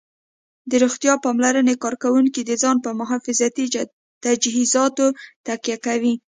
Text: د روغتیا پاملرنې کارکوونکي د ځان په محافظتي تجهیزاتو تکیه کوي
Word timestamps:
د 0.69 0.71
روغتیا 0.83 1.13
پاملرنې 1.25 1.75
کارکوونکي 1.83 2.41
د 2.45 2.51
ځان 2.61 2.77
په 2.85 2.89
محافظتي 3.01 3.65
تجهیزاتو 4.25 5.05
تکیه 5.47 5.77
کوي 5.85 6.13